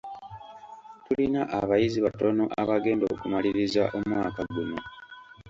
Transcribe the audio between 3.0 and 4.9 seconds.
okumaliriza omwaka guno.